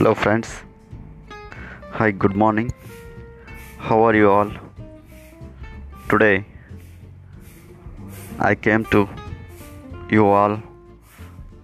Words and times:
Hello, 0.00 0.14
friends. 0.14 0.50
Hi, 1.96 2.10
good 2.10 2.34
morning. 2.34 2.72
How 3.76 3.98
are 4.04 4.14
you 4.14 4.30
all? 4.30 4.50
Today, 6.08 6.46
I 8.38 8.54
came 8.54 8.86
to 8.94 9.06
you 10.08 10.24
all 10.26 10.56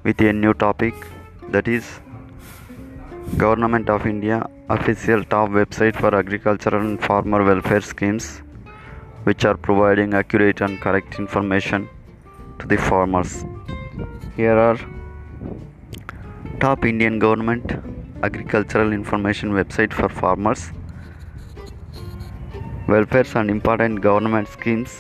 with 0.03 0.21
a 0.21 0.35
new 0.35 0.53
topic 0.53 1.09
that 1.49 1.67
is 1.67 1.89
Government 3.39 3.89
of 3.89 4.07
India 4.07 4.47
official 4.69 5.25
top 5.25 5.49
website 5.49 5.97
for 5.97 6.15
agricultural 6.15 6.83
and 6.83 7.03
farmer 7.03 7.43
welfare 7.43 7.81
schemes 7.81 8.43
which 9.25 9.47
are 9.47 9.57
providing 9.57 10.13
accurate 10.13 10.61
and 10.61 10.79
correct 10.79 11.19
information 11.19 11.89
to 12.59 12.67
the 12.67 12.77
farmers. 12.77 13.47
Here 14.37 14.59
are 14.69 14.79
top 16.61 16.85
Indian 16.85 17.19
government 17.19 17.96
agricultural 18.27 18.93
information 18.93 19.53
website 19.59 19.93
for 19.99 20.09
farmers 20.09 20.63
welfares 22.93 23.35
and 23.41 23.51
important 23.55 24.01
government 24.07 24.49
schemes 24.57 24.93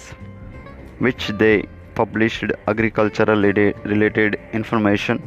which 1.06 1.28
they 1.42 1.54
published 1.94 2.52
agricultural 2.68 3.42
related 3.92 4.38
information. 4.52 5.22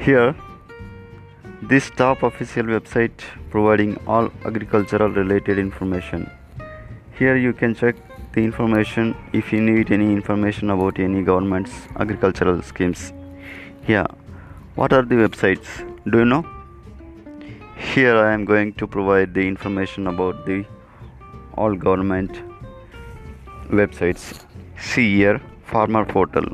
Here 0.00 0.34
this 1.62 1.90
top 1.90 2.22
official 2.22 2.64
website 2.64 3.24
providing 3.50 3.96
all 4.06 4.30
agricultural 4.44 5.10
related 5.10 5.58
information. 5.58 6.28
Here 7.18 7.36
you 7.36 7.52
can 7.52 7.74
check 7.74 7.96
the 8.32 8.42
information 8.42 9.14
if 9.32 9.52
you 9.52 9.60
need 9.60 9.92
any 9.92 10.12
information 10.12 10.70
about 10.70 10.98
any 10.98 11.22
government's 11.22 11.72
agricultural 11.96 12.60
schemes. 12.62 13.12
Yeah 13.86 14.06
what 14.74 14.92
are 14.92 15.02
the 15.02 15.14
websites 15.14 15.68
do 16.10 16.18
you 16.18 16.24
know? 16.26 16.44
Here 17.92 18.16
i 18.16 18.32
am 18.32 18.44
going 18.44 18.72
to 18.80 18.86
provide 18.86 19.32
the 19.36 19.44
information 19.50 20.06
about 20.06 20.44
the 20.46 20.64
all 21.56 21.74
government 21.74 22.42
websites. 23.80 24.44
See 24.78 25.16
here 25.16 25.40
farmer 25.64 26.04
portal. 26.04 26.44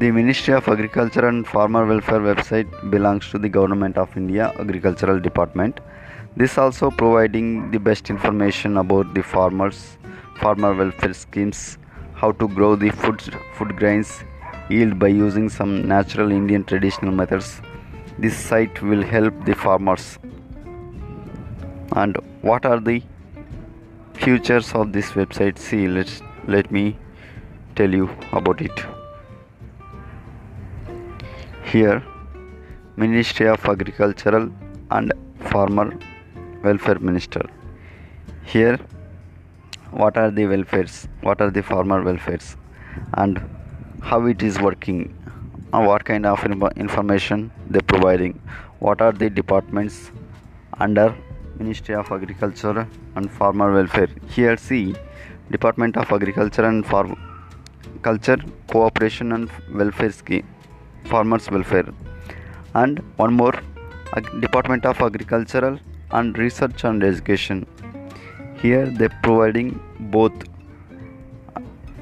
the 0.00 0.10
Ministry 0.10 0.52
of 0.52 0.68
Agriculture 0.68 1.26
and 1.26 1.46
Farmer 1.46 1.86
Welfare 1.86 2.20
website 2.20 2.90
belongs 2.90 3.30
to 3.30 3.38
the 3.38 3.48
Government 3.48 3.96
of 3.96 4.14
India 4.14 4.52
Agricultural 4.58 5.18
Department. 5.18 5.80
This 6.36 6.58
also 6.58 6.90
providing 6.90 7.70
the 7.70 7.78
best 7.78 8.10
information 8.10 8.76
about 8.76 9.14
the 9.14 9.22
farmers, 9.22 9.96
farmer 10.40 10.74
welfare 10.74 11.14
schemes, 11.14 11.78
how 12.14 12.32
to 12.32 12.48
grow 12.48 12.76
the 12.76 12.90
food, 12.90 13.22
food 13.54 13.76
grains 13.76 14.24
yield 14.68 14.98
by 14.98 15.08
using 15.08 15.48
some 15.48 15.86
natural 15.86 16.32
Indian 16.32 16.64
traditional 16.64 17.12
methods. 17.12 17.60
This 18.18 18.36
site 18.36 18.82
will 18.82 19.02
help 19.02 19.44
the 19.44 19.54
farmers. 19.54 20.18
And 21.92 22.16
what 22.42 22.66
are 22.66 22.80
the 22.80 23.02
futures 24.14 24.72
of 24.74 24.92
this 24.92 25.10
website? 25.12 25.58
See, 25.58 25.86
let's 25.86 26.22
let 26.46 26.70
me 26.70 26.96
tell 27.74 27.92
you 27.92 28.10
about 28.32 28.60
it 28.60 28.86
here 31.70 32.02
ministry 32.96 33.46
of 33.54 33.64
agricultural 33.72 34.44
and 34.96 35.12
farmer 35.50 35.86
welfare 36.66 37.00
minister 37.08 37.42
here 38.52 38.78
what 40.02 40.16
are 40.22 40.30
the 40.38 40.46
welfares 40.52 40.96
what 41.28 41.40
are 41.40 41.50
the 41.58 41.62
farmer 41.70 42.00
welfares 42.08 42.48
and 43.22 43.40
how 44.10 44.20
it 44.32 44.42
is 44.48 44.58
working 44.66 45.00
what 45.88 46.04
kind 46.10 46.26
of 46.32 46.44
information 46.86 47.50
they 47.68 47.80
providing 47.92 48.34
what 48.78 49.00
are 49.06 49.12
the 49.12 49.28
departments 49.28 49.96
under 50.78 51.14
ministry 51.58 51.94
of 51.94 52.10
agriculture 52.12 52.86
and 53.14 53.30
farmer 53.30 53.72
welfare. 53.72 54.08
Here 54.28 54.56
see 54.56 54.94
department 55.50 55.96
of 55.96 56.12
agriculture 56.12 56.64
and 56.64 56.84
farm 56.86 57.16
culture 58.02 58.38
cooperation 58.68 59.32
and 59.32 59.50
welfare 59.74 60.12
scheme 60.12 60.46
farmers 61.04 61.50
welfare. 61.50 61.88
And 62.74 62.98
one 63.16 63.32
more 63.32 63.54
department 64.40 64.84
of 64.84 65.00
agricultural 65.00 65.78
and 66.10 66.36
research 66.38 66.84
and 66.84 67.02
education 67.02 67.66
here 68.62 68.86
they 68.86 69.08
providing 69.22 69.80
both 70.16 70.32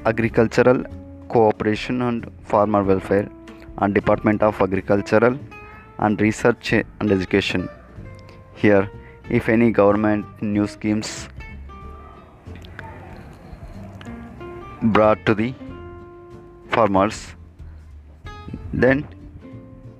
agricultural 0.05 0.83
cooperation 1.29 2.01
and 2.01 2.31
farmer 2.43 2.83
welfare 2.83 3.27
and 3.79 3.93
department 3.93 4.41
of 4.41 4.61
agricultural 4.61 5.37
and 5.99 6.21
research 6.21 6.73
and 6.73 7.11
education. 7.11 7.69
Here 8.55 8.89
if 9.29 9.49
any 9.49 9.71
government 9.71 10.25
new 10.41 10.67
schemes 10.67 11.27
brought 14.81 15.25
to 15.25 15.33
the 15.33 15.53
farmers 16.69 17.35
then 18.71 19.07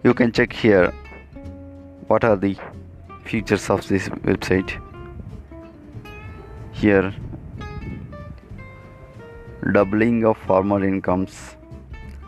you 0.03 0.13
can 0.13 0.31
check 0.31 0.53
here 0.53 0.91
what 2.07 2.23
are 2.23 2.35
the 2.35 2.55
features 3.23 3.69
of 3.69 3.87
this 3.87 4.09
website 4.09 4.79
here 6.85 7.11
doubling 9.71 10.23
of 10.25 10.35
farmer 10.47 10.79
incomes 10.89 11.29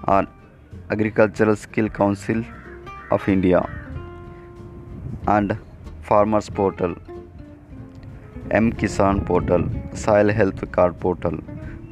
on 0.05 0.27
agricultural 0.91 1.55
skill 1.55 1.89
council 1.89 2.43
of 3.11 3.27
india 3.27 3.61
and 5.27 5.53
farmers 6.09 6.49
portal 6.59 6.93
m 8.51 8.69
kisan 8.71 9.25
portal 9.25 9.67
soil 9.93 10.33
health 10.39 10.65
card 10.71 10.93
portal 11.01 11.37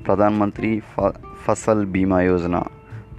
pradhan 0.05 0.39
mantri 0.41 0.81
fasal 1.47 1.85
bima 1.97 2.23
yojana 2.31 2.63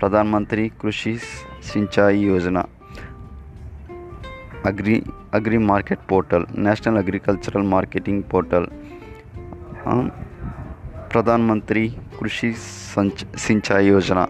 Pradhan Mantri 0.01 0.69
Krishi 0.69 1.19
Sinchai 1.63 2.19
Yojana 2.21 2.61
agri 4.67 5.03
agri 5.35 5.59
market 5.59 5.99
portal 6.09 6.47
national 6.59 6.97
agricultural 6.97 7.63
marketing 7.63 8.23
portal 8.23 8.67
Pradhan Mantri 11.13 11.89
Krishi 12.21 12.53
संच 12.53 13.39
Sinchai 13.39 13.87
Yojana 13.87 14.27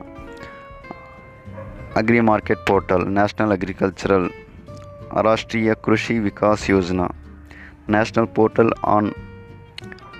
agri 1.96 2.20
market 2.20 2.56
portal 2.56 3.04
national 3.06 3.52
agricultural 3.52 4.28
Rashtriya 5.16 5.74
Krishi 5.84 6.18
Vikas 6.18 6.70
Yojana 6.70 7.06
national 7.88 8.24
portal 8.24 8.70
on 8.84 9.12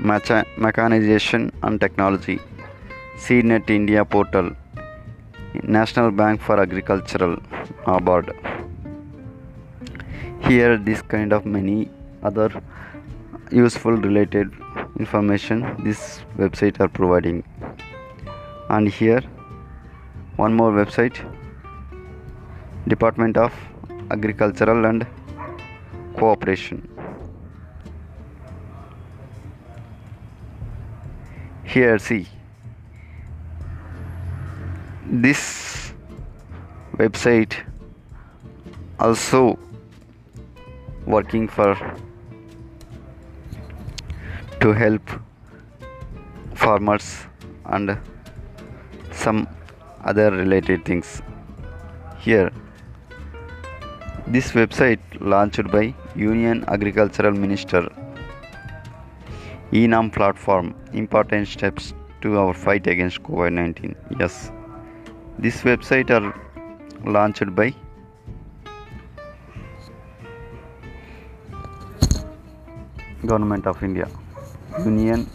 mechanization 0.04 1.40
and 1.64 1.78
technology 1.78 2.36
seednet 3.26 3.70
india 3.70 4.04
portal 4.14 4.50
national 5.64 6.10
bank 6.10 6.40
for 6.48 6.58
agricultural 6.66 7.34
nabard 7.86 8.30
here 10.48 10.78
this 10.88 11.02
kind 11.14 11.32
of 11.32 11.46
many 11.46 11.84
other 12.24 12.48
useful 13.52 14.02
related 14.08 14.65
information 14.98 15.64
this 15.84 16.20
website 16.38 16.80
are 16.80 16.88
providing. 16.88 17.44
And 18.68 18.88
here 18.88 19.20
one 20.36 20.54
more 20.54 20.72
website 20.72 21.18
department 22.88 23.36
of 23.36 23.52
agricultural 24.10 24.86
and 24.86 25.06
cooperation. 26.16 26.88
Here 31.64 31.98
see 31.98 32.26
this 35.06 35.92
website 36.96 37.54
also 38.98 39.58
working 41.06 41.48
for 41.48 41.76
to 44.60 44.72
help 44.72 45.02
farmers 46.54 47.26
and 47.66 47.98
some 49.12 49.46
other 50.04 50.30
related 50.30 50.84
things. 50.84 51.22
Here 52.18 52.50
this 54.28 54.50
website 54.52 54.98
launched 55.20 55.70
by 55.70 55.94
union 56.16 56.64
agricultural 56.66 57.36
minister 57.42 57.82
enam 59.80 60.08
platform 60.16 60.74
important 61.02 61.46
steps 61.52 61.94
to 62.22 62.36
our 62.40 62.54
fight 62.64 62.88
against 62.94 63.22
covid-19 63.28 63.94
yes 64.22 64.50
this 65.46 65.62
website 65.70 66.10
are 66.18 66.26
launched 67.18 67.54
by 67.60 67.68
government 73.24 73.66
of 73.74 73.82
india 73.90 74.08
union 74.84 75.26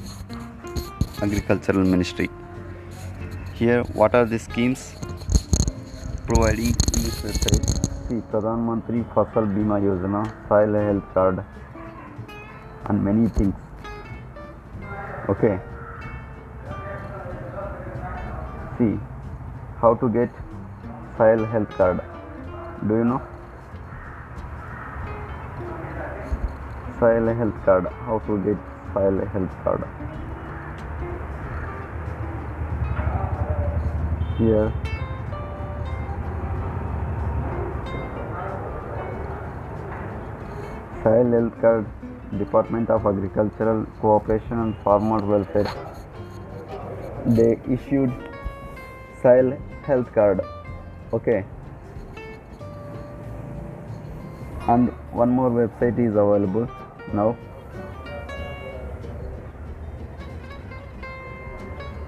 agricultural 1.22 1.84
ministry. 1.84 2.30
Here 3.56 3.84
what 3.94 4.16
are 4.16 4.26
the 4.26 4.40
schemes 4.40 4.96
providing 6.26 6.74
see 8.12 8.22
pradhan 8.32 8.64
mantri 8.68 9.02
fasal 9.16 9.46
bima 9.56 9.76
yojana 9.88 10.22
soil 10.48 10.74
health 10.88 11.10
card 11.18 11.44
and 12.90 13.04
many 13.08 13.28
things. 13.38 13.56
Okay. 15.34 15.54
See 18.78 18.94
how 19.82 19.94
to 20.02 20.10
get 20.18 20.42
soil 21.18 21.46
health 21.54 21.78
card. 21.82 22.02
Do 22.88 23.00
you 23.02 23.08
know? 23.12 23.22
Soil 27.00 27.34
health 27.42 27.64
card 27.70 27.88
how 28.10 28.20
to 28.28 28.38
get 28.50 28.71
soil 28.94 29.26
health 29.34 29.56
card. 29.64 29.84
Here 34.38 34.72
soil 41.04 41.32
health 41.32 41.62
card 41.62 41.86
department 42.38 42.90
of 42.90 43.06
agricultural 43.06 43.86
cooperation 44.00 44.60
and 44.60 44.76
farmer 44.84 45.20
welfare. 45.26 45.72
They 47.26 47.60
issued 47.70 48.12
soil 49.22 49.58
health 49.84 50.14
card. 50.14 50.42
Okay. 51.14 51.46
And 54.68 54.90
one 55.12 55.32
more 55.32 55.50
website 55.50 56.00
is 56.00 56.16
available 56.16 56.68
now 57.14 57.36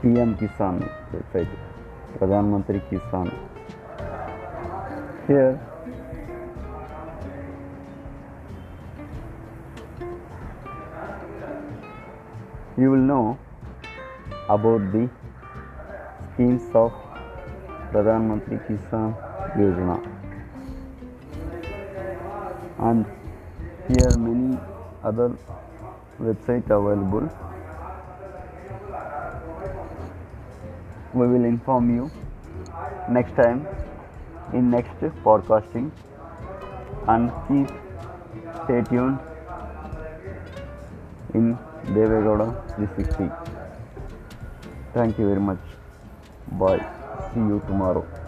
PM 0.03 0.33
Kisan 0.35 0.79
website 1.11 1.47
Pradhan Mantri 2.17 2.79
Kisan. 2.89 3.27
Here 5.27 5.59
you 12.79 12.91
will 12.91 13.05
know 13.11 13.19
about 14.49 14.81
the 14.95 15.05
schemes 15.07 16.75
of 16.75 16.93
Pradhan Mantri 17.91 18.57
Kisan 18.67 19.15
Yojana 19.61 19.95
and 22.89 23.05
here 23.87 24.17
many 24.19 24.57
other 25.05 25.37
website 26.21 26.71
available 26.71 27.29
we 31.13 31.27
will 31.27 31.45
inform 31.45 31.95
you 31.95 32.11
next 33.09 33.35
time 33.35 33.67
in 34.53 34.69
next 34.69 34.99
podcasting. 35.23 35.91
And 37.07 37.31
keep 37.47 37.67
stay 38.63 38.81
tuned 38.89 39.19
in 41.33 41.57
Devegowda 41.95 42.47
360 42.75 43.53
thank 44.93 45.17
you 45.17 45.27
very 45.27 45.39
much. 45.39 45.59
Bye. 46.51 46.85
See 47.33 47.39
you 47.39 47.61
tomorrow 47.67 48.22